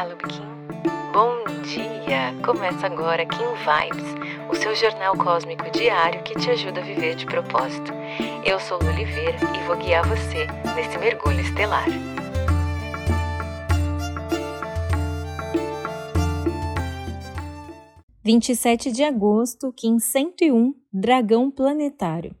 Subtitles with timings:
[0.00, 0.40] Olá, Lubkin.
[1.12, 2.34] Bom dia!
[2.42, 7.26] Começa agora Kim Vibes, o seu jornal cósmico diário que te ajuda a viver de
[7.26, 7.92] propósito.
[8.42, 11.84] Eu sou Lu Oliveira e vou guiar você nesse mergulho estelar.
[18.24, 22.34] Vinte e sete de agosto, Kim 101, Dragão Planetário.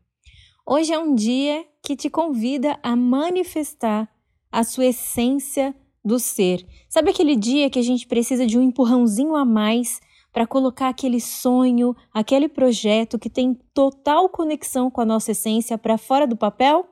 [0.64, 4.08] Hoje é um dia que te convida a manifestar
[4.50, 6.66] a sua essência do ser.
[6.88, 10.00] Sabe aquele dia que a gente precisa de um empurrãozinho a mais
[10.32, 15.98] para colocar aquele sonho, aquele projeto que tem total conexão com a nossa essência para
[15.98, 16.86] fora do papel?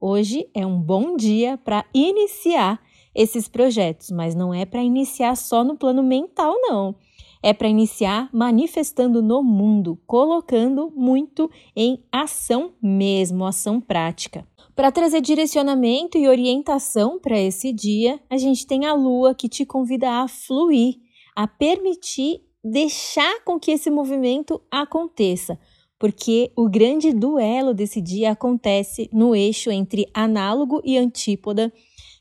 [0.00, 2.80] Hoje é um bom dia para iniciar
[3.14, 6.96] esses projetos, mas não é para iniciar só no plano mental, não.
[7.42, 14.46] É para iniciar manifestando no mundo, colocando muito em ação mesmo, ação prática.
[14.74, 19.64] Para trazer direcionamento e orientação para esse dia, a gente tem a lua que te
[19.64, 20.96] convida a fluir,
[21.36, 25.56] a permitir deixar com que esse movimento aconteça,
[25.96, 31.72] porque o grande duelo desse dia acontece no eixo entre análogo e antípoda,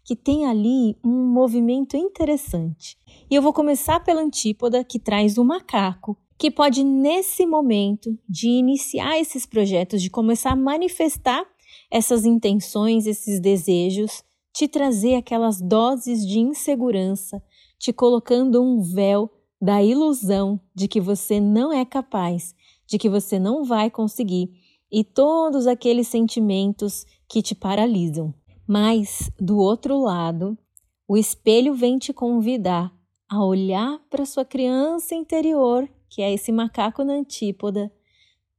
[0.05, 2.97] que tem ali um movimento interessante.
[3.31, 8.49] E eu vou começar pela antípoda, que traz o macaco, que pode, nesse momento de
[8.49, 11.47] iniciar esses projetos, de começar a manifestar
[11.93, 17.39] essas intenções, esses desejos, te trazer aquelas doses de insegurança,
[17.77, 19.29] te colocando um véu
[19.61, 22.55] da ilusão de que você não é capaz,
[22.87, 24.49] de que você não vai conseguir
[24.91, 28.33] e todos aqueles sentimentos que te paralisam.
[28.67, 30.57] Mas, do outro lado,
[31.07, 32.91] o espelho vem te convidar
[33.29, 37.93] a olhar para sua criança interior, que é esse macaco na antípoda,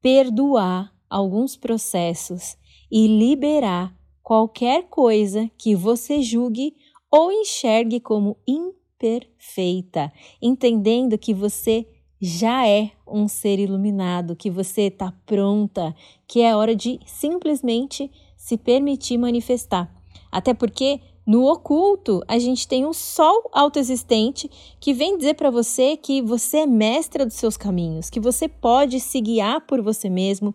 [0.01, 2.57] perdoar alguns processos
[2.97, 3.93] e liberar
[4.23, 6.77] qualquer coisa que você julgue
[7.11, 11.89] ou enxergue como imperfeita, entendendo que você
[12.21, 15.93] já é um ser iluminado, que você está pronta,
[16.29, 19.93] que é hora de simplesmente se permitir manifestar.
[20.31, 25.97] Até porque no oculto, a gente tem um sol autoexistente que vem dizer para você
[25.97, 30.55] que você é mestra dos seus caminhos, que você pode se guiar por você mesmo,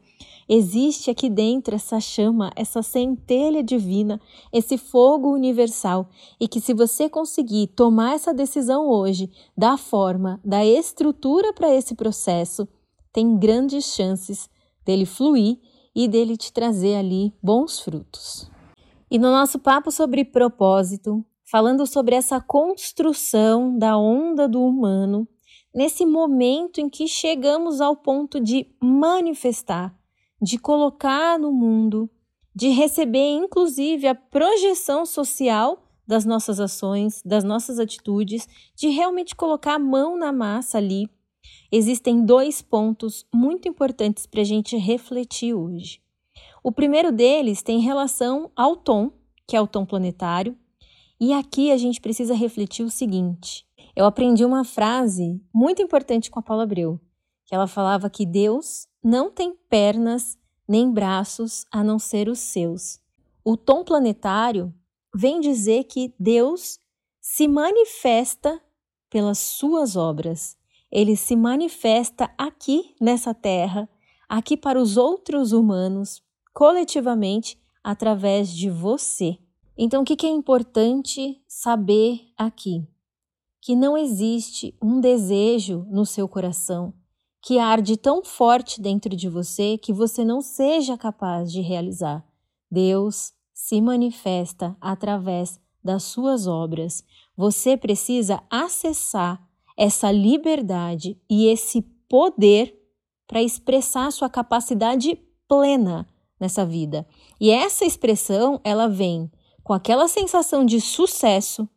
[0.51, 4.19] Existe aqui dentro essa chama, essa centelha divina,
[4.51, 10.65] esse fogo universal, e que se você conseguir tomar essa decisão hoje, dar forma, dar
[10.65, 12.67] estrutura para esse processo,
[13.13, 14.49] tem grandes chances
[14.83, 15.59] dele fluir
[15.95, 18.49] e dele te trazer ali bons frutos.
[19.11, 25.27] E no nosso papo sobre propósito, falando sobre essa construção da onda do humano,
[25.75, 29.98] nesse momento em que chegamos ao ponto de manifestar,
[30.41, 32.09] de colocar no mundo,
[32.55, 39.75] de receber inclusive a projeção social das nossas ações, das nossas atitudes, de realmente colocar
[39.75, 41.07] a mão na massa ali.
[41.71, 46.01] Existem dois pontos muito importantes para a gente refletir hoje.
[46.63, 49.11] O primeiro deles tem relação ao tom,
[49.47, 50.57] que é o tom planetário,
[51.19, 56.39] e aqui a gente precisa refletir o seguinte: eu aprendi uma frase muito importante com
[56.39, 56.99] a Paula Abreu,
[57.49, 60.37] que ela falava que Deus não tem pernas
[60.67, 62.99] nem braços a não ser os seus.
[63.43, 64.71] O tom planetário
[65.15, 66.79] vem dizer que Deus
[67.19, 68.61] se manifesta
[69.09, 70.55] pelas suas obras.
[70.91, 73.89] Ele se manifesta aqui nessa terra,
[74.27, 76.21] aqui para os outros humanos,
[76.53, 79.39] coletivamente, através de você.
[79.75, 82.87] Então, o que é importante saber aqui?
[83.59, 86.93] Que não existe um desejo no seu coração
[87.41, 92.25] que arde tão forte dentro de você que você não seja capaz de realizar.
[92.69, 97.03] Deus se manifesta através das suas obras.
[97.35, 99.41] Você precisa acessar
[99.77, 102.77] essa liberdade e esse poder
[103.25, 105.15] para expressar sua capacidade
[105.47, 106.05] plena
[106.39, 107.07] nessa vida.
[107.39, 109.31] E essa expressão, ela vem
[109.63, 111.67] com aquela sensação de sucesso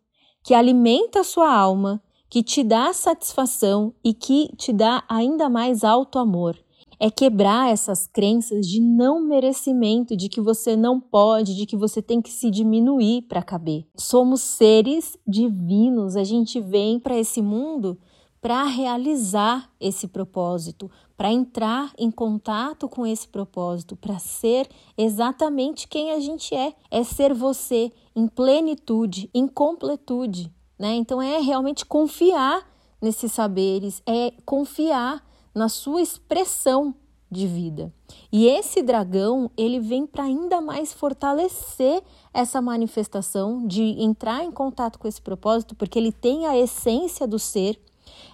[0.42, 5.84] que alimenta a sua alma que te dá satisfação e que te dá ainda mais
[5.84, 6.58] alto amor.
[6.98, 12.00] É quebrar essas crenças de não merecimento, de que você não pode, de que você
[12.00, 13.84] tem que se diminuir para caber.
[13.94, 17.98] Somos seres divinos, a gente vem para esse mundo
[18.40, 26.12] para realizar esse propósito, para entrar em contato com esse propósito, para ser exatamente quem
[26.12, 26.72] a gente é.
[26.90, 30.50] É ser você em plenitude, em completude.
[30.82, 30.94] Né?
[30.94, 32.68] Então é realmente confiar
[33.00, 35.24] nesses saberes, é confiar
[35.54, 36.92] na sua expressão
[37.30, 37.94] de vida.
[38.32, 42.02] E esse dragão, ele vem para ainda mais fortalecer
[42.34, 47.38] essa manifestação de entrar em contato com esse propósito, porque ele tem a essência do
[47.38, 47.80] ser.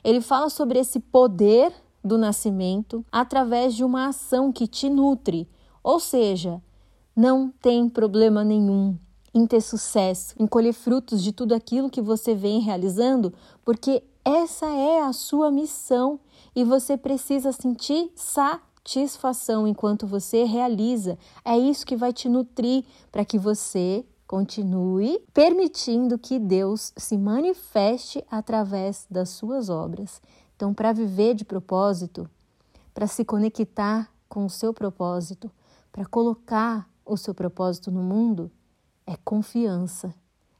[0.02, 1.70] Ele fala sobre esse poder
[2.02, 5.46] do nascimento através de uma ação que te nutre.
[5.84, 6.62] Ou seja,
[7.14, 8.96] não tem problema nenhum
[9.34, 13.32] em ter sucesso, em colher frutos de tudo aquilo que você vem realizando,
[13.64, 16.20] porque essa é a sua missão
[16.54, 21.18] e você precisa sentir satisfação enquanto você realiza.
[21.44, 28.22] É isso que vai te nutrir para que você continue permitindo que Deus se manifeste
[28.30, 30.20] através das suas obras.
[30.54, 32.28] Então, para viver de propósito,
[32.92, 35.50] para se conectar com o seu propósito,
[35.90, 38.50] para colocar o seu propósito no mundo,
[39.08, 40.14] é confiança,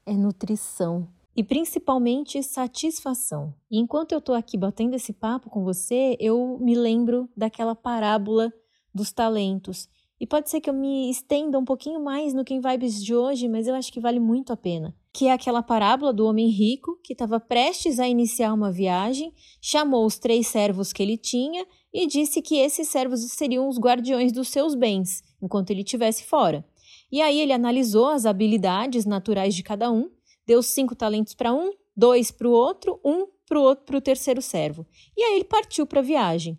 [0.06, 1.06] é nutrição
[1.36, 3.54] e principalmente satisfação.
[3.70, 8.50] E enquanto eu estou aqui batendo esse papo com você, eu me lembro daquela parábola
[8.92, 9.86] dos talentos.
[10.18, 13.48] E pode ser que eu me estenda um pouquinho mais no Quem Vibes de hoje,
[13.48, 14.96] mas eu acho que vale muito a pena.
[15.12, 20.06] Que é aquela parábola do homem rico que estava prestes a iniciar uma viagem, chamou
[20.06, 24.48] os três servos que ele tinha e disse que esses servos seriam os guardiões dos
[24.48, 26.64] seus bens, enquanto ele estivesse fora.
[27.10, 30.10] E aí ele analisou as habilidades naturais de cada um,
[30.46, 34.00] deu cinco talentos para um, dois para o outro, um para o outro para o
[34.00, 34.86] terceiro servo.
[35.16, 36.58] E aí ele partiu para a viagem.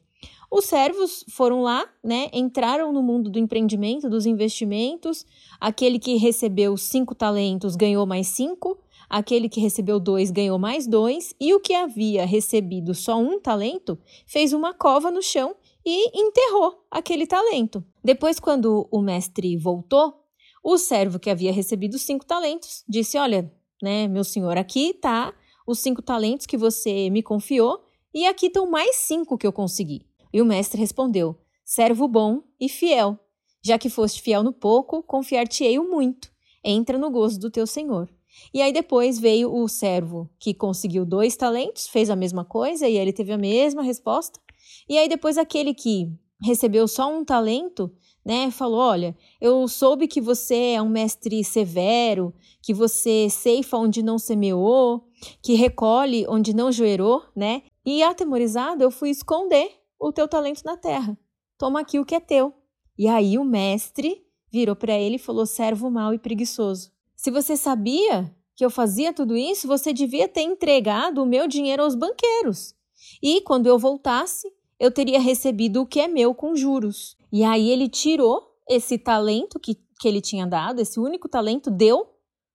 [0.51, 2.27] Os servos foram lá, né?
[2.33, 5.25] Entraram no mundo do empreendimento, dos investimentos.
[5.59, 8.79] Aquele que recebeu cinco talentos ganhou mais cinco.
[9.07, 11.35] Aquele que recebeu dois ganhou mais dois.
[11.39, 15.55] E o que havia recebido só um talento fez uma cova no chão
[15.85, 17.83] e enterrou aquele talento.
[18.03, 20.18] Depois, quando o mestre voltou,
[20.63, 23.51] o servo que havia recebido cinco talentos disse: Olha,
[23.81, 25.33] né, meu senhor, aqui tá
[25.65, 27.83] os cinco talentos que você me confiou
[28.13, 30.05] e aqui estão mais cinco que eu consegui.
[30.33, 33.17] E o mestre respondeu: Servo bom e fiel.
[33.61, 36.31] Já que foste fiel no pouco, confiar-te-ei o muito.
[36.63, 38.09] Entra no gozo do teu senhor.
[38.53, 42.97] E aí depois veio o servo que conseguiu dois talentos, fez a mesma coisa e
[42.97, 44.39] ele teve a mesma resposta.
[44.87, 47.91] E aí depois aquele que recebeu só um talento
[48.29, 48.51] né?
[48.51, 52.31] Falou: olha, eu soube que você é um mestre severo,
[52.61, 55.07] que você ceifa onde não semeou,
[55.41, 57.63] que recolhe onde não joerou, né?
[57.85, 61.17] E atemorizado, eu fui esconder o teu talento na terra.
[61.57, 62.53] Toma aqui o que é teu.
[62.97, 66.91] E aí o mestre virou para ele e falou: servo mau e preguiçoso.
[67.15, 71.81] Se você sabia que eu fazia tudo isso, você devia ter entregado o meu dinheiro
[71.81, 72.75] aos banqueiros.
[73.23, 74.47] E quando eu voltasse,
[74.79, 77.17] eu teria recebido o que é meu com juros.
[77.31, 82.07] E aí ele tirou esse talento que, que ele tinha dado, esse único talento, deu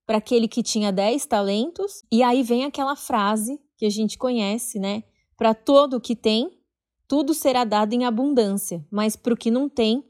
[0.06, 2.02] para aquele que tinha 10 talentos.
[2.10, 5.02] E aí vem aquela frase que a gente conhece, né?
[5.36, 6.58] Para todo o que tem,
[7.06, 10.04] tudo será dado em abundância, mas para o que não tem,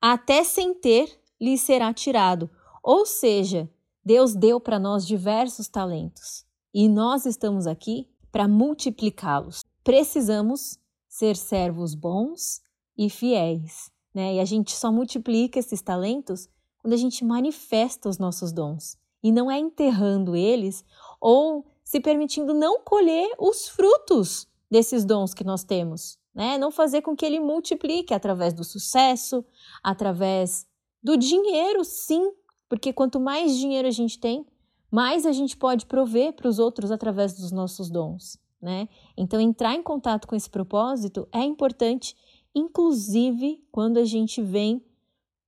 [0.00, 2.48] até sem ter, lhe será tirado.
[2.82, 3.68] Ou seja,
[4.04, 9.60] Deus deu para nós diversos talentos e nós estamos aqui para multiplicá-los.
[9.82, 10.78] Precisamos
[11.18, 12.62] ser servos bons
[12.96, 14.36] e fiéis, né?
[14.36, 16.48] E a gente só multiplica esses talentos
[16.78, 20.84] quando a gente manifesta os nossos dons e não é enterrando eles
[21.20, 26.56] ou se permitindo não colher os frutos desses dons que nós temos, né?
[26.56, 29.44] Não fazer com que ele multiplique através do sucesso,
[29.82, 30.68] através
[31.02, 32.30] do dinheiro, sim,
[32.68, 34.46] porque quanto mais dinheiro a gente tem,
[34.88, 38.88] mais a gente pode prover para os outros através dos nossos dons né?
[39.16, 42.16] Então, entrar em contato com esse propósito é importante,
[42.54, 44.82] inclusive quando a gente vem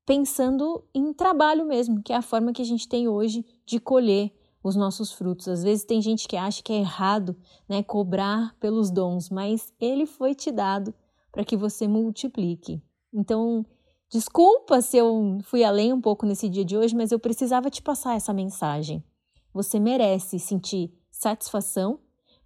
[0.06, 4.32] pensando em trabalho mesmo, que é a forma que a gente tem hoje de colher
[4.62, 5.48] os nossos frutos.
[5.48, 7.36] Às vezes tem gente que acha que é errado,
[7.68, 10.94] né, cobrar pelos dons, mas ele foi te dado
[11.32, 12.82] para que você multiplique.
[13.12, 13.64] Então,
[14.10, 17.80] desculpa se eu fui além um pouco nesse dia de hoje, mas eu precisava te
[17.80, 19.04] passar essa mensagem.
[19.52, 21.98] Você merece sentir satisfação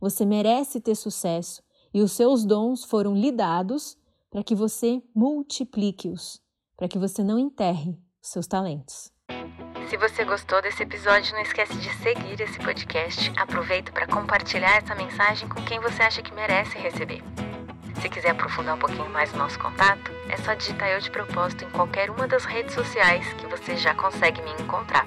[0.05, 1.63] você merece ter sucesso
[1.95, 3.97] e os seus dons foram lhe dados
[4.31, 6.43] para que você multiplique-os,
[6.77, 9.11] para que você não enterre os seus talentos.
[9.89, 13.33] Se você gostou desse episódio, não esquece de seguir esse podcast.
[13.35, 17.23] Aproveita para compartilhar essa mensagem com quem você acha que merece receber.
[18.03, 21.65] Se quiser aprofundar um pouquinho mais o nosso contato, é só digitar eu de propósito
[21.65, 25.07] em qualquer uma das redes sociais que você já consegue me encontrar.